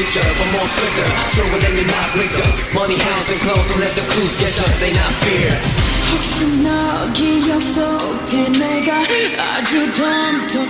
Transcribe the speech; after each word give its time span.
preacher, 0.00 0.24
but 0.40 0.48
more 0.56 0.68
stricter. 0.68 1.04
stronger 1.28 1.58
than 1.60 1.76
you're 1.76 1.92
not 1.92 2.08
Wicked, 2.16 2.74
Money, 2.74 2.96
house, 2.96 3.30
and 3.32 3.40
clothes, 3.44 3.68
don't 3.68 3.80
let 3.80 3.94
the 3.94 4.04
clues 4.12 4.34
get 4.40 4.52
you. 4.56 4.66
They 4.80 4.92
not 4.96 5.12
fear. 5.24 5.52
혹시 6.10 6.44
너 6.64 7.12
기억 7.12 7.62
속에 7.62 8.48
내가 8.58 8.90
아주 9.38 9.92
덤덤 9.92 10.69